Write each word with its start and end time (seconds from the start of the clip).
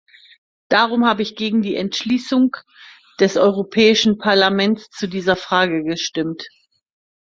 Darum 0.67 1.05
habe 1.05 1.21
ich 1.21 1.35
gegen 1.35 1.61
die 1.61 1.75
Entschließung 1.75 2.55
des 3.19 3.37
Europäischen 3.37 4.17
Parlaments 4.17 4.89
zu 4.89 5.05
dieser 5.07 5.35
Frage 5.35 5.83
gestimmt. 5.83 6.43